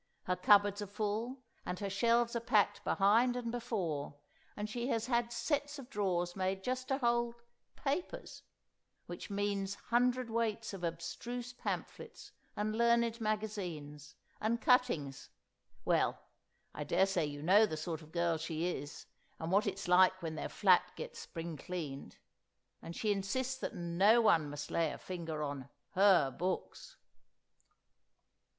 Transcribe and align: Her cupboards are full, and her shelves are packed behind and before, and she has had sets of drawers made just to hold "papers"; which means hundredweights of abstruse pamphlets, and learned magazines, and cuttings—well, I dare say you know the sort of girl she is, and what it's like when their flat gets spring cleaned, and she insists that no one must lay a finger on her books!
Her 0.23 0.35
cupboards 0.35 0.81
are 0.81 0.87
full, 0.87 1.43
and 1.63 1.77
her 1.77 1.87
shelves 1.91 2.35
are 2.35 2.39
packed 2.39 2.83
behind 2.83 3.35
and 3.35 3.51
before, 3.51 4.17
and 4.57 4.67
she 4.67 4.87
has 4.87 5.05
had 5.05 5.31
sets 5.31 5.77
of 5.77 5.91
drawers 5.91 6.35
made 6.35 6.63
just 6.63 6.87
to 6.87 6.97
hold 6.97 7.35
"papers"; 7.75 8.41
which 9.05 9.29
means 9.29 9.77
hundredweights 9.91 10.73
of 10.73 10.83
abstruse 10.83 11.53
pamphlets, 11.53 12.31
and 12.55 12.75
learned 12.75 13.21
magazines, 13.21 14.15
and 14.39 14.59
cuttings—well, 14.59 16.19
I 16.73 16.83
dare 16.83 17.05
say 17.05 17.23
you 17.27 17.43
know 17.43 17.67
the 17.67 17.77
sort 17.77 18.01
of 18.01 18.11
girl 18.11 18.37
she 18.39 18.65
is, 18.75 19.05
and 19.37 19.51
what 19.51 19.67
it's 19.67 19.87
like 19.87 20.19
when 20.23 20.33
their 20.33 20.49
flat 20.49 20.93
gets 20.95 21.19
spring 21.19 21.57
cleaned, 21.57 22.17
and 22.81 22.95
she 22.95 23.11
insists 23.11 23.57
that 23.57 23.75
no 23.75 24.19
one 24.19 24.49
must 24.49 24.71
lay 24.71 24.91
a 24.91 24.97
finger 24.97 25.43
on 25.43 25.69
her 25.91 26.31
books! 26.31 26.97